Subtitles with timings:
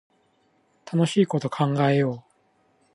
[0.91, 2.31] 楽しいこと考えよう